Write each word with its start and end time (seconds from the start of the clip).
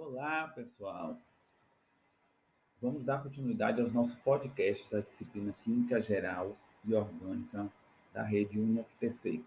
Olá, 0.00 0.46
pessoal. 0.54 1.18
Vamos 2.80 3.02
dar 3.04 3.20
continuidade 3.20 3.80
aos 3.80 3.92
nossos 3.92 4.14
podcasts 4.20 4.88
da 4.88 5.00
disciplina 5.00 5.52
Química 5.64 6.00
Geral 6.00 6.56
e 6.84 6.94
Orgânica 6.94 7.68
da 8.14 8.22
rede 8.22 8.60
UniFTC. 8.60 9.42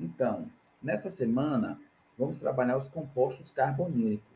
Então, 0.00 0.50
nessa 0.82 1.10
semana, 1.10 1.78
vamos 2.18 2.38
trabalhar 2.38 2.78
os 2.78 2.88
compostos 2.88 3.50
carbonílicos. 3.50 4.26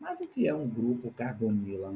Mas 0.00 0.20
o 0.20 0.26
que 0.26 0.48
é 0.48 0.52
um 0.54 0.68
grupo 0.68 1.12
carbonila? 1.12 1.94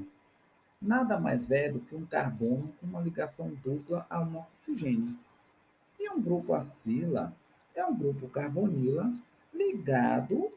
Nada 0.81 1.19
mais 1.19 1.51
é 1.51 1.69
do 1.69 1.81
que 1.81 1.97
um 1.97 2.07
carbono 2.07 2.73
com 2.81 2.87
uma 2.87 3.01
ligação 3.01 3.49
dupla 3.65 4.07
a 4.09 4.21
um 4.21 4.39
oxigênio. 4.39 5.19
E 5.99 6.09
um 6.09 6.23
grupo 6.23 6.55
acila 6.55 7.35
é 7.75 7.85
um 7.85 7.95
grupo 7.95 8.29
carbonila 8.29 9.13
ligado 9.53 10.56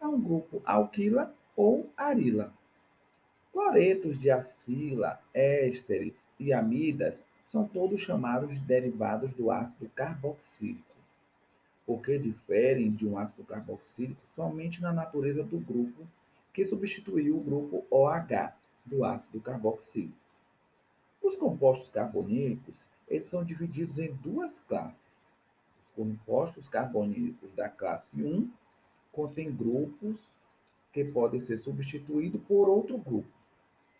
a 0.00 0.08
um 0.08 0.20
grupo 0.20 0.62
alquila 0.64 1.34
ou 1.56 1.90
arila. 1.96 2.52
Cloretos 3.52 4.18
de 4.20 4.30
acila, 4.30 5.20
ésteres 5.32 6.14
e 6.38 6.52
amidas 6.52 7.14
são 7.50 7.66
todos 7.66 8.02
chamados 8.02 8.50
de 8.50 8.58
derivados 8.58 9.32
do 9.32 9.50
ácido 9.50 9.88
carboxílico, 9.94 10.94
porque 11.86 12.18
diferem 12.18 12.90
de 12.90 13.06
um 13.06 13.18
ácido 13.18 13.44
carboxílico 13.44 14.20
somente 14.34 14.82
na 14.82 14.92
natureza 14.92 15.42
do 15.42 15.58
grupo 15.58 16.06
que 16.52 16.66
substituiu 16.66 17.36
o 17.36 17.42
grupo 17.42 17.84
OH 17.90 18.52
do 18.84 19.04
ácido 19.04 19.40
carboxílico. 19.40 20.16
Os 21.22 21.36
compostos 21.36 21.88
carbonílicos 21.88 22.74
eles 23.08 23.28
são 23.30 23.44
divididos 23.44 23.98
em 23.98 24.12
duas 24.14 24.52
classes. 24.68 24.98
Os 25.78 25.94
compostos 25.94 26.68
carbonílicos 26.68 27.52
da 27.54 27.68
classe 27.68 28.20
1 28.20 28.50
contém 29.16 29.50
grupos 29.50 30.20
que 30.92 31.02
podem 31.02 31.40
ser 31.40 31.58
substituídos 31.58 32.40
por 32.42 32.68
outro 32.68 32.98
grupo. 32.98 33.26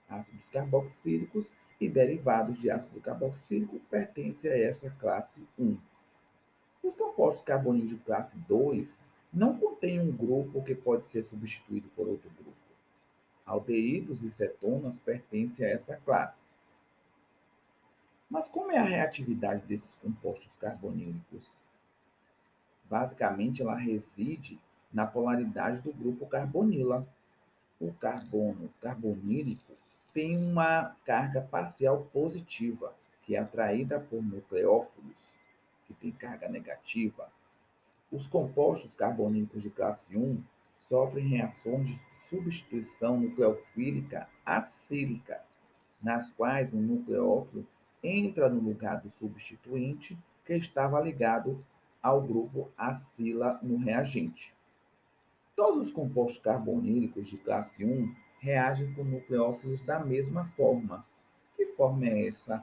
Ácidos 0.09 0.45
carboxílicos 0.53 1.51
e 1.81 1.89
derivados 1.89 2.59
de 2.61 2.71
ácido 2.71 3.01
carboxílico 3.01 3.81
pertencem 3.91 4.51
a 4.51 4.59
essa 4.59 4.91
classe 5.01 5.41
1. 5.59 5.77
Os 6.83 6.95
compostos 6.95 7.43
carbonílicos 7.43 7.99
de 7.99 8.05
classe 8.05 8.37
2 8.47 8.89
não 9.33 9.59
contêm 9.59 10.01
um 10.01 10.15
grupo 10.15 10.63
que 10.63 10.75
pode 10.75 11.07
ser 11.11 11.25
substituído 11.25 11.89
por 11.97 12.07
outro 12.07 12.31
grupo. 12.31 12.57
Aldeídos 13.45 14.23
e 14.23 14.31
cetonas 14.33 14.99
pertencem 14.99 15.65
a 15.67 15.71
essa 15.71 15.97
classe. 15.97 16.37
Mas 18.29 18.49
como 18.49 18.73
é 18.73 18.79
a 18.79 18.85
reatividade 18.85 19.65
desses 19.67 19.91
compostos 20.03 20.51
carbonílicos? 20.61 21.49
Basicamente, 22.89 23.63
ela 23.63 23.77
reside 23.77 24.59
na 24.93 25.07
polaridade 25.07 25.81
do 25.81 25.93
grupo 25.93 26.27
carbonila. 26.27 27.07
O 27.81 27.93
carbono 27.93 28.71
carbonílico 28.81 29.75
tem 30.15 30.37
uma 30.39 30.97
carga 31.05 31.43
parcial 31.43 32.09
positiva, 32.13 32.95
que 33.23 33.37
é 33.37 33.39
atraída 33.39 34.01
por 34.01 34.23
nucleófilos, 34.23 35.17
que 35.87 35.93
tem 35.95 36.11
carga 36.11 36.49
negativa. 36.49 37.29
Os 38.11 38.27
compostos 38.27 38.95
carbonílicos 38.95 39.63
de 39.63 39.69
classe 39.69 40.17
1 40.17 40.43
sofrem 40.89 41.29
reações 41.29 41.89
de 41.89 42.01
substituição 42.31 43.21
nucleofílica 43.21 44.29
acílica, 44.45 45.43
nas 46.03 46.31
quais 46.31 46.73
o 46.73 46.77
nucleófilo 46.77 47.67
entra 48.03 48.49
no 48.49 48.61
lugar 48.61 49.01
do 49.01 49.11
substituinte 49.19 50.17
que 50.45 50.55
estava 50.55 51.01
ligado 51.01 51.63
ao 52.03 52.23
grupo 52.23 52.71
acila 52.79 53.59
no 53.63 53.77
reagente. 53.77 54.56
Todos 55.57 55.87
os 55.87 55.93
compostos 55.93 56.39
carbonílicos 56.43 57.27
de 57.29 57.39
classe 57.39 57.83
1 57.83 58.15
reagem 58.41 58.93
com 58.93 59.03
nucleófilos 59.03 59.81
da 59.87 59.99
mesma 59.99 60.45
forma. 60.55 61.03
Que 61.57 61.65
forma 61.69 62.07
é 62.07 62.29
essa? 62.29 62.63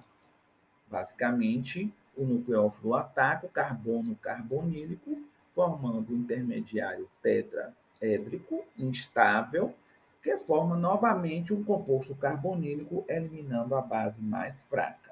Basicamente, 0.92 1.92
o 2.16 2.24
nucleófilo 2.24 2.94
ataca 2.94 3.48
o 3.48 3.50
carbono 3.50 4.16
carbonílico, 4.18 5.18
formando 5.56 6.12
o 6.12 6.16
intermediário 6.16 7.09
tetraédrico 7.24 8.64
instável, 8.78 9.74
que 10.22 10.38
forma 10.38 10.78
novamente 10.78 11.52
um 11.52 11.64
composto 11.64 12.14
carbonílico, 12.14 13.03
eliminando 13.09 13.74
a 13.74 13.82
base 13.82 14.22
mais 14.22 14.56
fraca. 14.70 15.03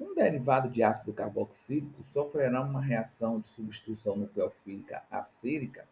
Um 0.00 0.14
derivado 0.14 0.70
de 0.70 0.82
ácido 0.82 1.12
carboxílico 1.12 2.02
sofrerá 2.14 2.62
uma 2.62 2.80
reação 2.80 3.38
de 3.38 3.50
substituição 3.50 4.16
nucleofílica 4.16 5.02
acílica 5.10 5.86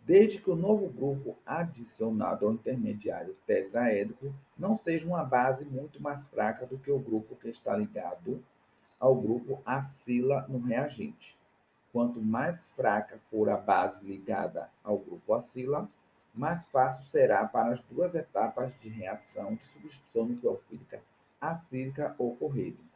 desde 0.00 0.38
que 0.38 0.50
o 0.50 0.56
novo 0.56 0.88
grupo 0.88 1.38
adicionado 1.46 2.44
ao 2.44 2.52
intermediário 2.52 3.36
tetraédrico 3.46 4.34
não 4.58 4.76
seja 4.76 5.06
uma 5.06 5.22
base 5.22 5.64
muito 5.64 6.02
mais 6.02 6.26
fraca 6.26 6.66
do 6.66 6.76
que 6.78 6.90
o 6.90 6.98
grupo 6.98 7.36
que 7.36 7.48
está 7.48 7.76
ligado 7.76 8.42
ao 8.98 9.14
grupo 9.14 9.62
acila 9.64 10.44
no 10.48 10.58
reagente. 10.58 11.38
Quanto 11.92 12.20
mais 12.20 12.60
fraca 12.74 13.20
for 13.30 13.48
a 13.48 13.56
base 13.56 14.04
ligada 14.04 14.68
ao 14.82 14.98
grupo 14.98 15.32
acila, 15.32 15.88
mais 16.34 16.66
fácil 16.66 17.04
será 17.04 17.46
para 17.46 17.72
as 17.72 17.80
duas 17.84 18.16
etapas 18.16 18.76
de 18.80 18.88
reação 18.88 19.54
de 19.54 19.64
substituição 19.66 20.26
nucleofílica 20.26 21.00
acílica 21.40 22.16
ocorrerem. 22.18 22.93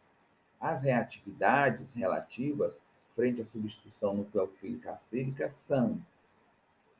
As 0.60 0.82
reatividades 0.82 1.92
relativas 1.92 2.80
frente 3.14 3.40
à 3.40 3.44
substituição 3.44 4.14
nucleofílica 4.14 4.92
acílica 4.92 5.50
são 5.66 6.00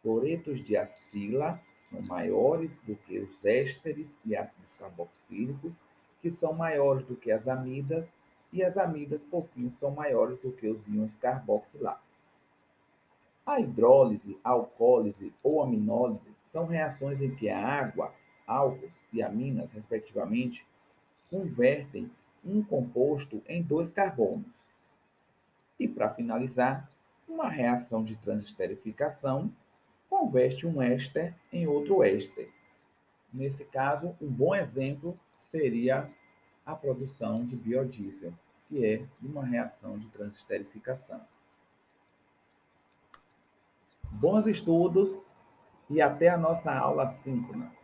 cloretos 0.02 0.64
de 0.64 0.76
acila 0.76 1.60
são 1.90 2.02
maiores 2.02 2.70
do 2.86 2.94
que 2.96 3.18
os 3.18 3.44
ésteres 3.44 4.06
e 4.24 4.36
ácidos 4.36 4.68
carboxílicos, 4.78 5.72
que 6.20 6.30
são 6.32 6.52
maiores 6.52 7.06
do 7.06 7.16
que 7.16 7.30
as 7.30 7.48
amidas, 7.48 8.06
e 8.52 8.62
as 8.62 8.76
amidas, 8.76 9.20
por 9.30 9.46
fim, 9.48 9.70
são 9.78 9.90
maiores 9.90 10.38
do 10.40 10.50
que 10.52 10.66
os 10.68 10.86
íons 10.88 11.14
carboxilados. 11.16 12.02
A 13.44 13.60
hidrólise, 13.60 14.38
alcoólise 14.42 15.32
ou 15.42 15.62
aminólise 15.62 16.34
são 16.52 16.66
reações 16.66 17.20
em 17.20 17.34
que 17.34 17.48
a 17.48 17.58
água, 17.58 18.12
álcools 18.46 18.92
e 19.12 19.22
aminas, 19.22 19.70
respectivamente, 19.72 20.66
convertem 21.30 22.10
um 22.48 22.62
composto 22.62 23.42
em 23.46 23.62
dois 23.62 23.90
carbonos. 23.90 24.46
E, 25.78 25.86
para 25.86 26.10
finalizar, 26.10 26.90
uma 27.28 27.48
reação 27.48 28.02
de 28.02 28.16
transesterificação 28.16 29.52
converte 30.08 30.66
um 30.66 30.80
éster 30.80 31.34
em 31.52 31.66
outro 31.66 32.02
éster. 32.02 32.50
Nesse 33.32 33.64
caso, 33.64 34.16
um 34.20 34.28
bom 34.28 34.54
exemplo 34.54 35.18
seria 35.50 36.10
a 36.64 36.74
produção 36.74 37.44
de 37.44 37.54
biodiesel, 37.54 38.32
que 38.68 38.84
é 38.84 39.04
uma 39.22 39.44
reação 39.44 39.98
de 39.98 40.08
transesterificação. 40.08 41.20
Bons 44.10 44.46
estudos 44.46 45.16
e 45.90 46.00
até 46.00 46.28
a 46.28 46.38
nossa 46.38 46.72
aula 46.72 47.14
síncrona. 47.22 47.77